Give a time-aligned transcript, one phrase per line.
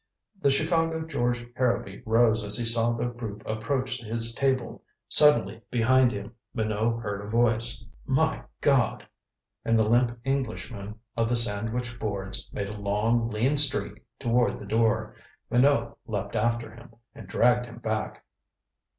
[0.41, 4.81] The Chicago George Harrowby rose as he saw the group approach his table.
[5.07, 9.05] Suddenly behind him Minot heard a voice: "My God!"
[9.63, 14.65] And the limp Englishman of the sandwich boards made a long lean streak toward the
[14.65, 15.13] door.
[15.51, 18.25] Minot leaped after him, and dragged him back.